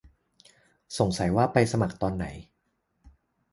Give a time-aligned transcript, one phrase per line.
[0.97, 2.25] สงสัยว่าไปสมัครตอนไหน